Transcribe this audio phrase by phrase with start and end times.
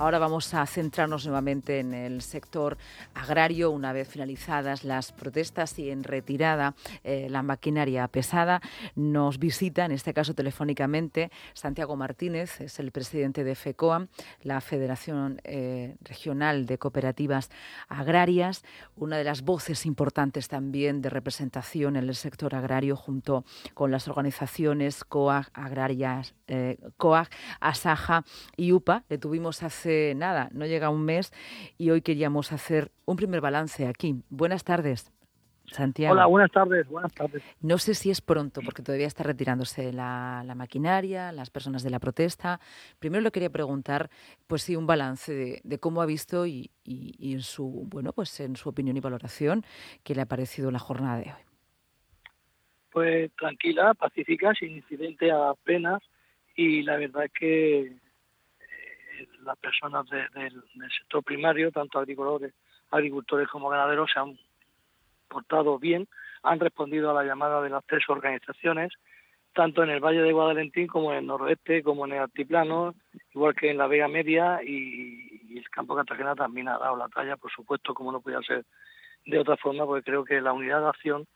[0.00, 2.78] Ahora vamos a centrarnos nuevamente en el sector
[3.12, 8.62] agrario, una vez finalizadas las protestas y en retirada eh, la maquinaria pesada.
[8.94, 14.08] Nos visita, en este caso telefónicamente, Santiago Martínez, es el presidente de FECOA,
[14.40, 17.50] la Federación eh, Regional de Cooperativas
[17.90, 18.64] Agrarias,
[18.96, 23.44] una de las voces importantes también de representación en el sector agrario junto
[23.74, 27.28] con las organizaciones COAG, Agrarias, eh, COAG,
[27.60, 28.24] ASAJA
[28.56, 29.04] y UPA.
[29.10, 31.32] Le tuvimos hace nada, no llega un mes
[31.78, 34.22] y hoy queríamos hacer un primer balance aquí.
[34.30, 35.12] Buenas tardes.
[35.72, 36.14] Santiago.
[36.14, 37.42] Hola, buenas tardes, buenas tardes.
[37.60, 42.00] No sé si es pronto, porque todavía está retirándose la, maquinaria, las personas de la
[42.00, 42.60] protesta.
[42.98, 44.10] Primero le quería preguntar,
[44.46, 48.56] pues sí, un balance de, cómo ha visto y, y, en su, bueno, pues en
[48.56, 49.64] su opinión y valoración,
[50.02, 51.42] qué le ha parecido la jornada de hoy.
[52.90, 56.02] Pues tranquila, pacífica, sin incidente apenas,
[56.56, 57.96] y la verdad es que
[59.50, 60.62] las personas del
[60.96, 62.54] sector primario, tanto agricultores,
[62.90, 64.38] agricultores como ganaderos, se han
[65.28, 66.06] portado bien,
[66.44, 68.92] han respondido a la llamada de las tres organizaciones,
[69.52, 72.94] tanto en el Valle de Guadalentín como en el noroeste, como en el altiplano,
[73.34, 77.36] igual que en la Vega Media y, el campo Cartagena también ha dado la talla,
[77.36, 78.64] por supuesto, como no podía ser
[79.26, 81.26] de otra forma, porque creo que la unidad de acción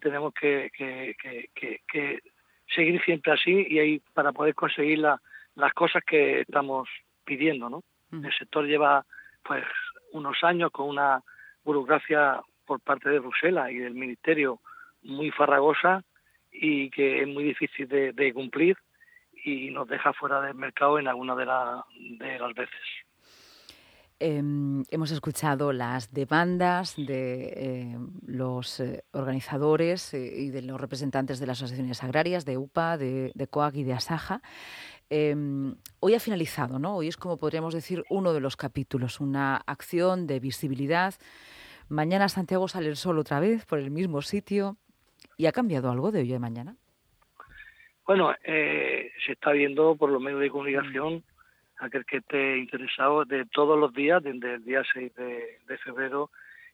[0.00, 0.70] tenemos que,
[2.72, 6.88] seguir siempre así y ahí para poder conseguir las cosas que estamos
[7.28, 7.82] pidiendo, ¿no?
[8.10, 9.04] El sector lleva
[9.44, 9.64] pues
[10.12, 11.22] unos años con una
[11.62, 14.60] burocracia por parte de Bruselas y del Ministerio
[15.02, 16.02] muy farragosa
[16.50, 18.78] y que es muy difícil de, cumplir
[19.44, 21.44] y nos deja fuera del mercado en alguna de,
[22.24, 22.80] de las veces.
[24.20, 31.38] Em, hemos escuchado las demandas de eh, los eh, organizadores eh, y de los representantes
[31.38, 34.42] de las asociaciones agrarias, de UPA, de, de COAG y de ASAJA.
[35.10, 36.96] Em, hoy ha finalizado, ¿no?
[36.96, 41.14] Hoy es como podríamos decir uno de los capítulos, una acción de visibilidad.
[41.88, 44.76] Mañana Santiago sale el sol otra vez por el mismo sitio.
[45.36, 46.76] ¿Y ha cambiado algo de hoy a mañana?
[48.06, 51.22] Bueno, eh, se está viendo por los medios de comunicación,
[51.78, 56.30] aquel que esté interesado, de todos los días, desde el día 6 de, febrero,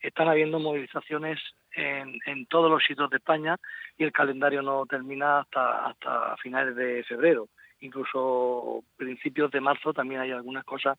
[0.09, 1.41] están habiendo movilizaciones
[1.72, 3.56] en, en, todos los sitios de España
[3.97, 7.48] y el calendario no termina hasta, hasta finales de febrero.
[7.81, 10.98] Incluso principios de marzo también hay algunas cosas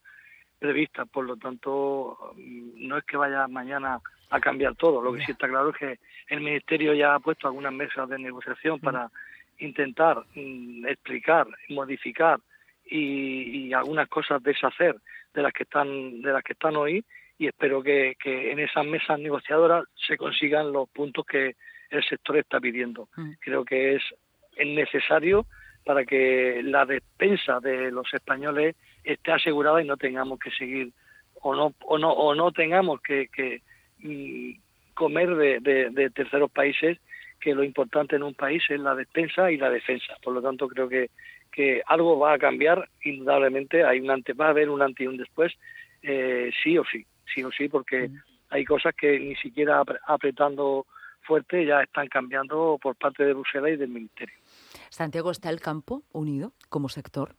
[0.59, 3.99] previstas, por lo tanto mm, no es que vaya mañana
[4.29, 5.99] a cambiar todo, lo que sí está claro es que
[6.29, 9.09] el Ministerio ya ha puesto algunas mesas de negociación para
[9.59, 12.39] intentar mm, explicar, modificar
[12.85, 14.95] y, algunas cosas deshacer
[15.33, 17.03] de las que están de las que están hoy
[17.38, 21.56] y espero que, que en esas mesas negociadoras se consigan los puntos que
[21.90, 23.09] el sector está pidiendo.
[23.40, 24.03] Creo que es
[24.57, 25.46] necesario
[25.84, 30.91] para que la despensa de los españoles esté asegurada y no tengamos que seguir
[31.41, 33.62] o no o no o no tengamos que,
[34.00, 34.52] mm,
[34.94, 36.97] comer de, terceros países
[37.40, 40.16] que lo importante en un país es la despensa y la defensa.
[40.23, 41.09] Por lo tanto creo que
[41.52, 43.85] que algo va a cambiar indudablemente.
[43.85, 45.53] Hay un antes va a haber un antes y un después
[46.02, 48.09] eh, sí o sí sí o sí porque
[48.50, 50.86] hay cosas que ni siquiera apretando
[51.25, 54.36] fuerte ya están cambiando por parte de Bruselas y del Ministerio.
[54.90, 57.35] Santiago, ¿está el campo unido como sector?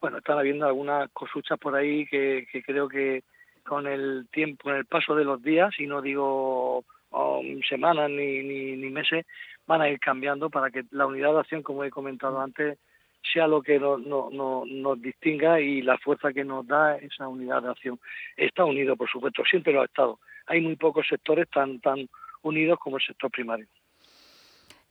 [0.00, 3.22] Bueno, están habiendo algunas cosuchas por ahí que, creo que
[3.64, 8.42] con el tiempo, con el paso de los días, y no digo um, semanas ni,
[8.42, 9.26] ni, meses,
[9.66, 12.42] van a ir cambiando para que la unidad de acción, como he comentado mm.
[12.42, 12.78] antes,
[13.22, 17.62] sea lo que no, no, nos distinga y la fuerza que nos da esa unidad
[17.62, 18.00] de acción.
[18.36, 20.18] Está unido, por supuesto, siempre lo ha estado.
[20.46, 22.08] Hay muy pocos sectores tan, tan
[22.42, 23.66] unidos como el sector primario.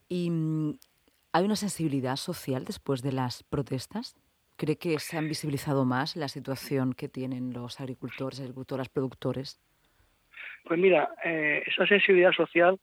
[0.07, 0.78] ¿Y mm,
[1.34, 4.16] hay una sensibilidad social después de las protestas?
[4.57, 9.61] ¿Cree que se han visibilizado más la situación que tienen los agricultores, agricultoras, productores?
[10.66, 12.79] Pues mira, eh, esa sensibilidad social,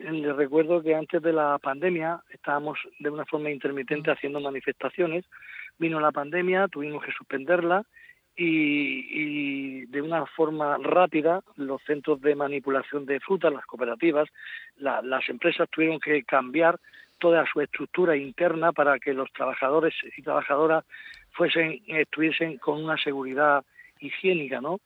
[0.00, 4.12] les recuerdo que antes de la pandemia estábamos de una forma intermitente mm.
[4.12, 5.24] haciendo manifestaciones.
[5.78, 7.84] Vino la pandemia, tuvimos que suspenderla
[8.36, 14.28] y, de una forma rápida los centros de manipulación de frutas, las cooperativas,
[14.78, 16.78] las empresas tuvieron que cambiar
[17.18, 20.84] toda su estructura interna para que los trabajadores y trabajadoras
[21.32, 23.62] fuesen estuviesen con una seguridad
[24.00, 24.80] higiénica, ¿no?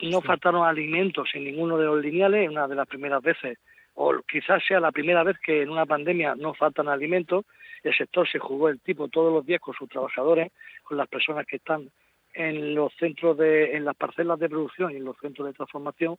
[0.00, 3.58] No faltaron alimentos en ninguno de los lineales, una de las primeras veces,
[3.96, 7.44] o quizás sea la primera vez que en una pandemia no faltan alimentos.
[7.82, 10.52] El sector se jugó el tipo todos los días con sus trabajadores,
[10.84, 11.90] con las personas que están
[12.34, 16.16] en los centros de, en las parcelas de producción y en los centros de transformación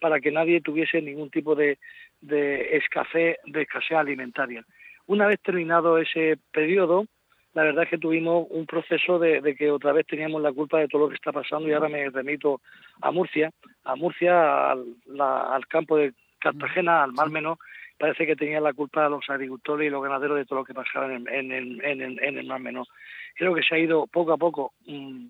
[0.00, 1.78] para que nadie tuviese ningún tipo de,
[2.20, 4.64] de escasez, de escasez alimentaria.
[5.06, 7.06] Una vez terminado ese periodo,
[7.54, 10.88] la verdad es que tuvimos un proceso de, que otra vez teníamos la culpa de
[10.88, 12.60] todo lo que está pasando y ahora me remito
[13.00, 13.50] a Murcia,
[13.84, 16.12] a Murcia, al, campo de
[16.44, 17.58] Cartagena, al Mar Menor,
[17.98, 21.12] parece que tenía la culpa los agricultores y los ganaderos de todo lo que pasaba
[21.12, 21.52] en, en,
[21.82, 22.86] en, el Mar Menor.
[23.34, 25.28] Creo que se ha ido poco a poco mm,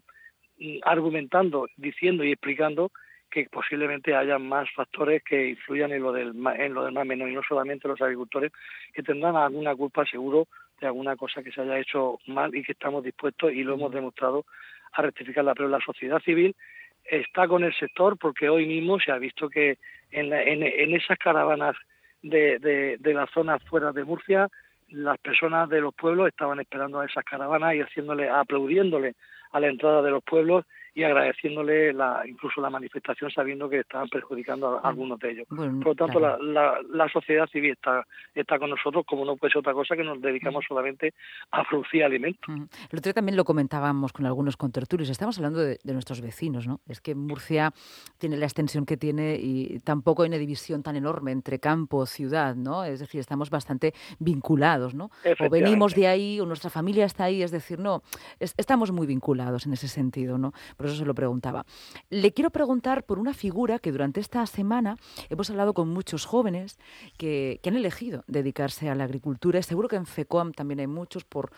[0.82, 2.90] argumentando, diciendo y explicando
[3.30, 7.28] que posiblemente haya más factores que influyan en lo del en lo del Mar Menor
[7.30, 8.52] y no solamente los agricultores
[8.92, 10.48] que tendrán alguna culpa seguro
[10.80, 13.92] de alguna cosa que se haya hecho mal y que estamos dispuestos y lo hemos
[13.92, 14.44] demostrado
[14.92, 15.54] a rectificarla.
[15.54, 16.56] Pero la sociedad civil
[17.04, 19.78] está con el sector porque hoy mismo se ha visto que
[20.10, 21.76] en, en, esas caravanas
[22.22, 23.30] de, de, de las
[23.68, 24.48] fuera de Murcia,
[24.90, 29.14] las personas de los pueblos estaban esperando a esas caravanas y haciéndole, aplaudiéndole
[29.52, 34.08] a la entrada de los pueblos y agradeciéndole la, incluso la manifestación sabiendo que estaban
[34.08, 35.46] perjudicando a, algunos de ellos.
[35.48, 39.58] Por lo tanto, la, la, sociedad civil está, está con nosotros como no puede ser
[39.58, 40.68] otra cosa que nos dedicamos mm.
[40.68, 41.14] solamente
[41.50, 42.48] a producir alimentos.
[42.48, 42.62] Mm.
[42.90, 46.80] El otro día también lo comentábamos con algunos contertulios, estamos hablando de, nuestros vecinos, ¿no?
[46.88, 47.72] Es que Murcia
[48.18, 52.54] tiene la extensión que tiene y tampoco hay una división tan enorme entre campo, ciudad,
[52.54, 52.84] ¿no?
[52.84, 55.10] Es decir, estamos bastante vinculados, ¿no?
[55.40, 58.02] O venimos de ahí o nuestra familia está ahí, es decir, no,
[58.38, 60.52] estamos muy vinculados en ese sentido, ¿no?
[60.84, 61.64] Por eso se lo preguntaba.
[62.10, 64.98] Le quiero preguntar por una figura que durante esta semana
[65.30, 66.78] hemos hablado con muchos jóvenes
[67.16, 71.24] que, han elegido dedicarse a la agricultura y seguro que en FECOAM también hay muchos
[71.24, 71.52] por,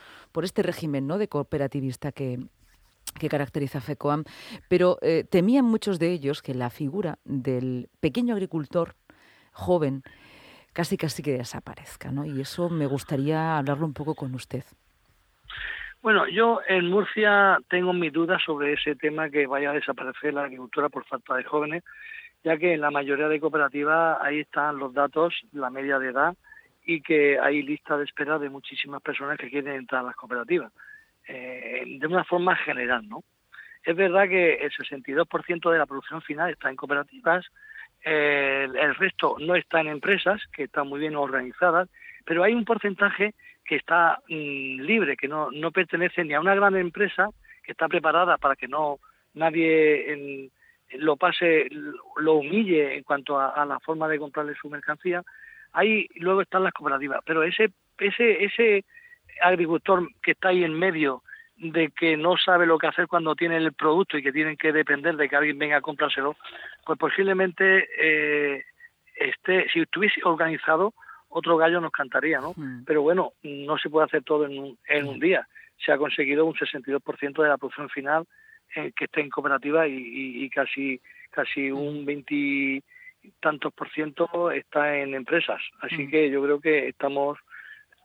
[0.45, 1.19] este régimen ¿no?
[1.19, 2.39] de cooperativista que,
[3.19, 4.23] que caracteriza a FECOAM,
[4.69, 8.95] pero eh, temían muchos de ellos que la figura del pequeño agricultor
[9.51, 10.05] joven
[10.73, 12.25] casi casi que desaparezca, ¿no?
[12.25, 14.63] Y eso me gustaría hablarlo un poco con usted.
[16.07, 20.45] Bueno, yo en Murcia tengo mis dudas sobre ese tema que vaya a desaparecer la
[20.45, 21.83] agricultura por falta de jóvenes,
[22.45, 26.37] ya que en la mayoría de cooperativas ahí están los datos, la media de edad
[26.85, 30.73] y que hay lista de espera de muchísimas personas que quieren entrar a las cooperativas,
[31.27, 33.25] eh, de una forma general, ¿no?
[33.83, 37.45] Es verdad que el 62% de la producción final está en cooperativas,
[38.05, 41.89] el resto no está en empresas, que están muy bien organizadas,
[42.25, 43.35] pero hay un porcentaje
[43.67, 47.29] que está mm, libre, que no, no pertenece ni a una gran empresa
[47.63, 48.99] que está preparada para que no
[49.35, 50.51] nadie
[50.95, 51.69] lo pase,
[52.17, 55.23] lo humille en cuanto a, la forma de comprarle su mercancía.
[55.73, 58.85] Ahí luego están las cooperativas, pero ese ese ese
[59.43, 61.23] agricultor que está ahí en medio
[61.57, 64.73] de que no sabe lo que hacer cuando tiene el producto y que tienen que
[64.73, 66.37] depender de que alguien venga a comprárselo,
[66.85, 68.65] pues posiblemente eh,
[69.17, 70.93] esté, si estuviese organizado,
[71.37, 72.55] otro gallo nos cantaría, ¿no?
[72.57, 72.85] Hmm.
[72.87, 75.21] Pero bueno, no se puede hacer todo en un, en un hmm.
[75.21, 75.49] día.
[75.85, 78.25] Se ha conseguido un 62% de la producción final
[78.75, 80.99] eh, que esté en cooperativa y, casi
[81.31, 81.77] casi hmm.
[81.77, 82.83] un 20
[83.41, 85.61] tantos por ciento está en empresas.
[85.83, 87.39] Así que yo creo que estamos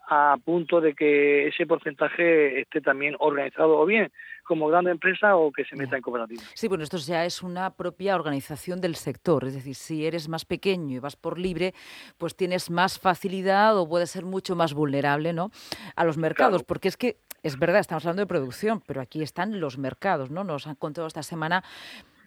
[0.10, 4.12] a punto de que ese porcentaje esté también organizado o bien
[4.44, 6.42] como gran empresa o que se meta en cooperativa.
[6.54, 10.46] Sí, bueno, esto ya es una propia organización del sector, es decir, si eres más
[10.46, 11.74] pequeño y vas por libre,
[12.18, 15.52] pues tienes más facilidad o puedes ser mucho más vulnerable, ¿no?
[15.96, 19.60] a los mercados, porque es que es verdad, estamos hablando de producción, pero aquí están
[19.60, 20.44] los mercados, ¿no?
[20.44, 21.64] Nos han contado esta semana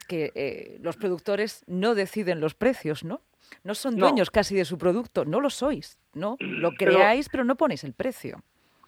[0.09, 3.21] que eh, los productores no deciden los precios, ¿no?
[3.63, 6.37] No son dueños casi de su producto, no lo sois, ¿no?
[6.41, 8.43] Lo creáis, pero, no ponéis el precio.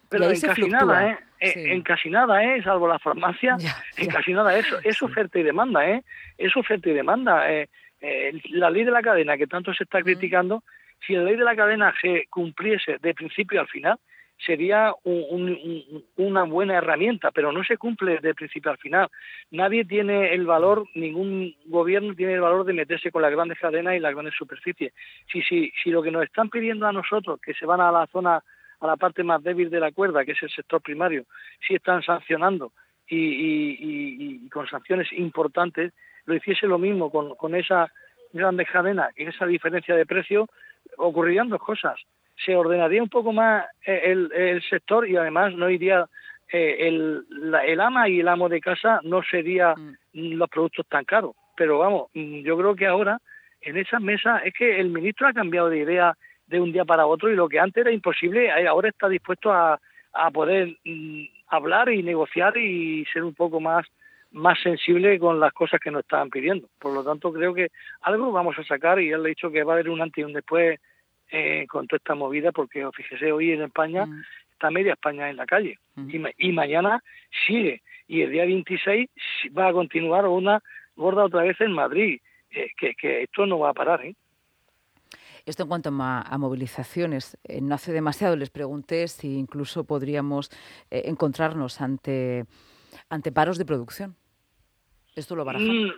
[0.09, 1.17] Pero en casi nada, ¿eh?
[1.39, 2.63] En casi nada, ¿eh?
[2.63, 3.57] Salvo la farmacia,
[3.97, 6.03] en casi nada eso es oferta y demanda, ¿eh?
[6.37, 7.51] Es oferta y demanda.
[7.51, 7.69] Eh,
[8.01, 10.63] eh, la ley de la cadena que tanto se está criticando,
[11.05, 13.97] si la ley de la cadena se cumpliese de principio al final,
[14.37, 14.93] sería
[16.15, 19.09] una buena herramienta, pero no se cumple de principio al final.
[19.49, 23.95] Nadie tiene el valor, ningún gobierno tiene el valor de meterse con las grandes cadenas
[23.95, 24.93] y las grandes superficies.
[25.31, 28.05] Si, si, si lo que nos están pidiendo a nosotros, que se van a la
[28.07, 28.43] zona,
[28.79, 31.25] a la parte más débil de la cuerda, que es el sector primario,
[31.65, 32.71] si están sancionando
[33.07, 35.93] y, y, con sanciones importantes,
[36.25, 37.91] lo hiciese lo mismo con, con esa
[38.33, 40.47] grandes cadenas y esa diferencia de precio,
[40.97, 41.97] ocurrirían dos cosas
[42.45, 46.07] se ordenaría un poco más eh, el, sector y además no iría
[46.51, 47.25] eh, el,
[47.65, 50.33] el ama y el amo de casa no sería mm.
[50.33, 51.35] los productos tan caros.
[51.55, 53.19] Pero vamos, mm, yo creo que ahora
[53.61, 56.15] en esas mesas es que el ministro ha cambiado de idea
[56.47, 59.51] de un día para otro y lo que antes era imposible, eh, ahora está dispuesto
[59.51, 59.79] a,
[60.13, 63.85] a poder mm, hablar y negociar y ser un poco más
[64.31, 66.67] más sensible con las cosas que nos estaban pidiendo.
[66.79, 67.69] Por lo tanto, creo que
[68.01, 70.25] algo vamos a sacar y él ha dicho que va a haber un antes y
[70.25, 70.79] un después
[71.31, 74.23] eh, con toda esta movida, porque fíjese, hoy en España mm.
[74.53, 76.25] está media España en la calle mm.
[76.37, 77.01] y, mañana
[77.45, 79.09] sigue y el día 26
[79.57, 80.61] va a continuar una
[80.95, 82.19] gorda otra vez en Madrid,
[82.51, 84.05] eh, que, que, esto no va a parar.
[84.05, 84.15] ¿eh?
[85.47, 87.37] Esto en cuanto a, movilizaciones.
[87.45, 90.51] Eh, no hace demasiado les pregunté si incluso podríamos
[90.91, 92.43] eh, encontrarnos ante,
[93.09, 94.17] ante paros de producción.
[95.15, 95.63] ¿Esto lo baraja?
[95.63, 95.93] Mm,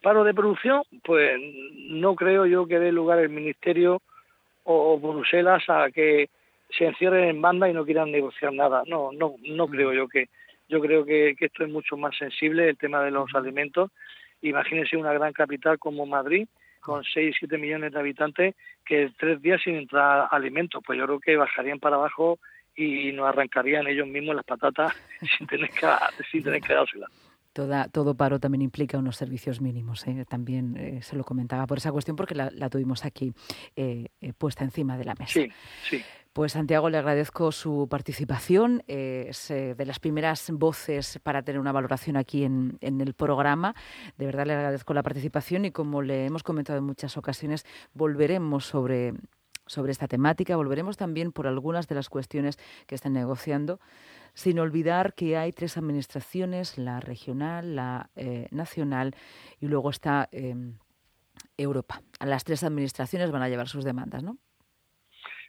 [0.00, 1.36] paro de producción, pues
[1.90, 4.00] no creo yo que dé lugar el Ministerio
[4.62, 6.30] o, Bruselas a que
[6.70, 8.84] se encierren en banda y no quieran negociar nada.
[8.86, 10.28] No, no, no creo yo que.
[10.68, 13.90] Yo creo que, esto es mucho más sensible, el tema de los alimentos.
[14.42, 16.46] Imagínense una gran capital como Madrid,
[16.82, 20.82] con 6, 7 millones de habitantes, que tres días sin entrar alimentos.
[20.84, 22.38] Pues yo creo que bajarían para abajo
[22.76, 24.92] y nos arrancarían ellos mismos las patatas
[25.38, 25.86] sin tener que,
[26.30, 27.10] sin tener que dárselas.
[27.52, 30.06] Toda, todo paro también implica unos servicios mínimos.
[30.06, 30.24] ¿eh?
[30.28, 33.34] También eh, se lo comentaba por esa cuestión porque la, tuvimos aquí
[33.76, 35.34] eh, puesta encima de la mesa.
[35.34, 35.48] Sí,
[35.88, 36.02] sí.
[36.32, 38.82] Pues Santiago, le agradezco su participación.
[38.86, 43.74] es de las primeras voces para tener una valoración aquí en, en, el programa.
[44.16, 48.64] De verdad le agradezco la participación y como le hemos comentado en muchas ocasiones, volveremos
[48.64, 49.12] sobre,
[49.66, 53.78] sobre esta temática, volveremos también por algunas de las cuestiones que están negociando
[54.34, 59.14] sin olvidar que hay tres administraciones, la regional, la eh, nacional
[59.60, 60.78] y luego está em,
[61.56, 62.00] Europa.
[62.24, 64.38] Las tres administraciones van a llevar sus demandas, ¿no?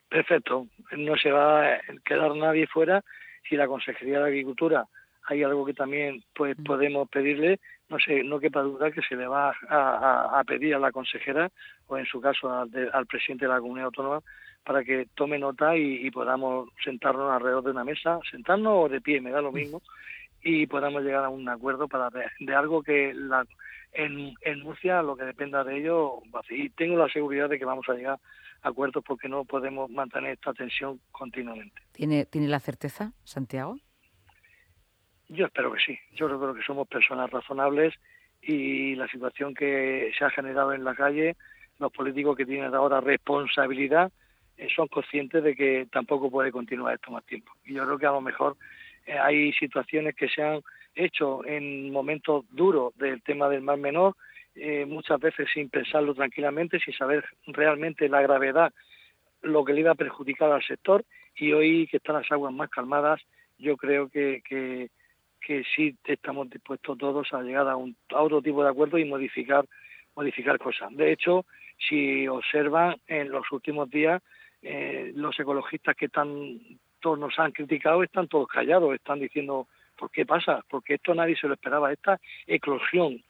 [0.10, 0.68] Perfecto.
[0.96, 3.04] No se va a quedar nadie fuera.
[3.50, 4.88] Si la Consejería de Agricultura
[5.26, 6.64] hay algo que también pues mm.
[6.64, 7.60] podemos pedirle,
[7.90, 11.50] no sé, no quepa duda que se le va a, pedir a la consejera
[11.88, 14.22] o en su caso al presidente de la comunidad autónoma
[14.64, 19.22] para que tome nota y, podamos sentarnos alrededor de una mesa, sentarnos o de pie,
[19.22, 19.82] me da lo mismo,
[20.42, 23.46] y podamos llegar a un acuerdo para de, algo que la,
[23.94, 27.88] en, en, Murcia, lo que dependa de ello, y tengo la seguridad de que vamos
[27.90, 28.20] a llegar
[28.62, 31.82] a acuerdos porque no podemos mantener esta tensión continuamente.
[31.92, 33.78] ¿Tiene, ¿Tiene la certeza, Santiago?
[35.30, 35.98] Yo espero que sí.
[36.16, 37.94] Yo creo que somos personas razonables
[38.42, 41.36] y la situación que se ha generado en la calle,
[41.80, 44.12] los políticos que tienen ahora responsabilidad,
[44.70, 47.52] son conscientes de que tampoco puede continuar esto más tiempo.
[47.66, 48.58] Y yo creo que a lo mejor
[49.06, 50.62] eh, hay situaciones que se han
[50.96, 54.16] hecho en momentos duros del tema del mar menor,
[54.56, 58.72] eh, muchas veces sin pensarlo tranquilamente, sin saber realmente la gravedad,
[59.42, 61.04] lo que le iba a perjudicar al sector,
[61.36, 63.20] y hoy que están las aguas más calmadas,
[63.58, 64.90] yo creo que, que,
[65.42, 69.06] que sí estamos dispuestos todos a llegar a, un, a otro tipo de acuerdo y
[69.06, 69.66] modificar
[70.16, 70.96] modificar cosas.
[70.96, 71.46] De hecho,
[71.78, 74.22] si observan en los últimos días
[74.64, 79.68] eh, los ecologistas que todos nos han criticado están todos callados, están diciendo
[79.98, 80.64] ¿por qué pasa?
[80.70, 83.22] Porque esto nadie se lo esperaba, esta eclosión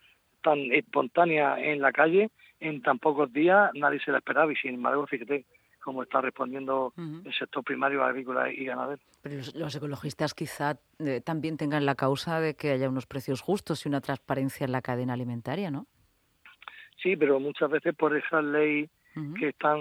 [0.42, 4.76] tan espontánea en la calle en tan pocos días nadie se la esperaba y sin
[4.76, 5.46] embargo fíjate
[5.84, 9.02] cómo está respondiendo el sector primario agrícola y ganadero.
[9.22, 13.86] Pero los, ecologistas quizá eh, también tengan la causa de que haya unos precios justos
[13.86, 15.88] y una transparencia en la cadena alimentaria, ¿no?
[17.02, 18.90] Sí, pero muchas veces por esa ley
[19.40, 19.80] que están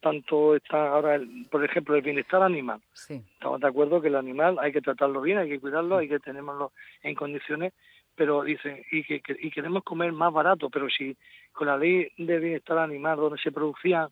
[0.00, 1.18] tanto está ahora
[1.50, 2.80] por ejemplo el bienestar animal.
[3.08, 6.18] Estamos de acuerdo que el animal hay que tratarlo bien hay que cuidarlo hay que
[6.18, 7.72] tenerlo en condiciones
[8.14, 11.16] pero dicen y que, y queremos comer más barato pero si
[11.52, 14.08] con la ley de bienestar animal donde se producían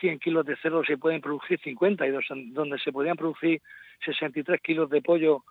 [0.00, 2.10] 100 kilos de cerdo se pueden producir 50 y
[2.52, 3.62] donde se podían producir
[4.04, 5.44] 63 kilos de pollo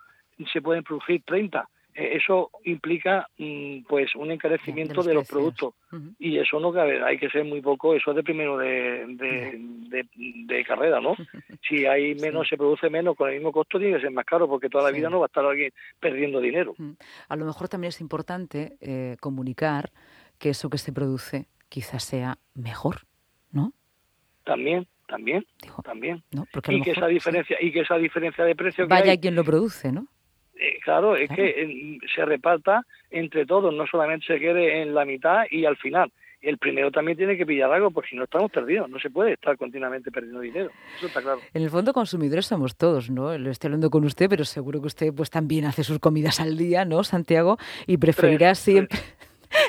[0.54, 5.74] se pueden producir 30 eh, eso implica mm, pues un encarecimiento de los, productos
[6.20, 10.64] y eso no cabe, hay que ser muy poco, eso es de primero de, de,
[10.64, 11.16] carrera, ¿no?
[11.68, 14.48] Si hay menos, se produce menos, con el mismo costo tiene que ser más caro
[14.48, 16.76] porque toda la vida no va a estar alguien perdiendo dinero.
[17.28, 19.92] A lo mejor también es importante eh, comunicar
[20.38, 23.08] que eso que se produce quizás sea mejor,
[23.52, 23.74] ¿no?
[24.44, 25.46] También, también,
[25.84, 26.24] también.
[26.70, 30.08] y que esa diferencia y que esa diferencia de precio vaya quien lo produce, ¿no?
[30.60, 35.44] Eh, claro, es que se reparta entre todos, no solamente se quede en la mitad
[35.50, 36.12] y al final.
[36.40, 38.90] El primero también tiene que pillar algo, porque si no estamos perdidos.
[38.90, 40.70] No se puede estar continuamente perdiendo dinero.
[40.98, 41.42] Eso está claro.
[41.54, 43.36] En el fondo, consumidores somos todos, ¿no?
[43.38, 46.56] Lo estoy hablando con usted, pero seguro que usted pues también hace sus comidas al
[46.56, 47.58] día, ¿no, Santiago?
[47.88, 49.00] Y preferirá siempre...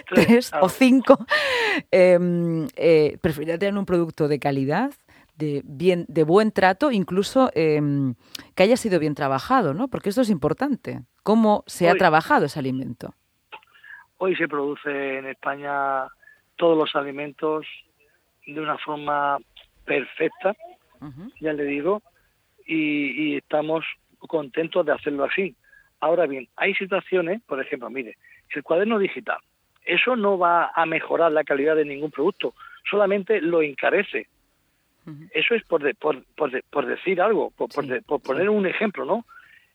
[0.09, 1.25] Tres, o cinco.
[1.91, 4.91] Em, eh, preferirá tener un producto de calidad,
[5.39, 8.15] de, bien, de buen trato, incluso em,
[8.55, 9.89] que haya sido bien trabajado, ¿no?
[9.89, 11.03] Porque esto es importante.
[11.23, 13.15] ¿Cómo se ha trabajado ese alimento?
[14.19, 16.09] Hoy se produce en España
[16.57, 17.67] todos los alimentos
[18.47, 19.39] de una forma
[19.85, 20.57] perfecta,
[21.41, 22.03] ya le digo,
[22.67, 23.85] y, y, estamos
[24.19, 25.55] contentos de hacerlo así.
[26.01, 28.17] Ahora bien, hay situaciones, por ejemplo, mire,
[28.55, 29.39] el cuaderno digital,
[29.85, 32.55] eso no va a mejorar la calidad de ningún producto,
[32.91, 34.27] solamente lo encarece.
[35.33, 37.69] Eso es por, por, por, decir algo, por,
[38.23, 39.25] poner un ejemplo, ¿no?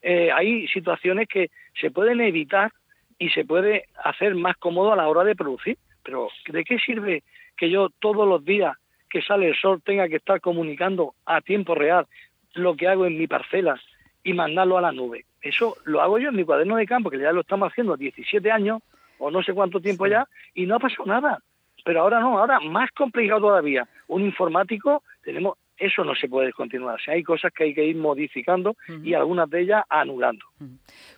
[0.02, 1.50] Eh, hay situaciones que
[1.80, 2.72] se pueden evitar
[3.18, 5.78] y se puede hacer más cómodo a la hora de producir.
[6.04, 7.24] Pero ¿de qué sirve
[7.56, 8.76] que yo todos los días
[9.10, 12.08] que sale el sol tenga que estar comunicando a tiempo real
[12.56, 13.80] lo que hago en mi parcela
[14.24, 15.26] y mandarlo a la nube.
[15.42, 18.50] Eso lo hago yo en mi cuaderno de campo, que ya lo estamos haciendo 17
[18.52, 18.82] años
[19.20, 21.40] o no sé cuánto tiempo ya, y no ha pasado nada.
[21.86, 23.88] Pero ahora no, ahora más complicado todavía.
[24.08, 27.00] Un informático, tenemos eso no se puede continuar.
[27.08, 30.46] O hay cosas que hay que ir modificando y algunas de ellas anulando.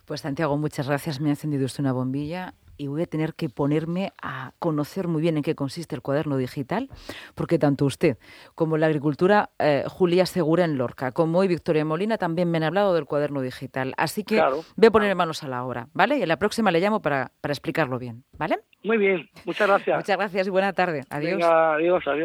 [0.04, 1.20] Pues Santiago, muchas gracias.
[1.20, 5.22] Me ha encendido usted una bombilla y voy a tener que ponerme a conocer muy
[5.22, 6.88] bien en qué consiste el cuaderno digital,
[7.34, 8.18] porque tanto usted
[8.54, 12.64] como la agricultura eh, Julia Segura en Lorca, como hoy Victoria Molina también me han
[12.64, 13.94] hablado del cuaderno digital.
[13.96, 14.42] Así que
[14.76, 16.18] voy a poner manos a la obra, ¿vale?
[16.18, 18.58] Y en la próxima le llamo para, para explicarlo bien, ¿vale?
[18.84, 19.96] Muy bien, muchas gracias.
[19.96, 21.02] Muchas gracias y buena tarde.
[21.10, 21.42] Adiós.
[21.42, 22.24] adiós, adiós.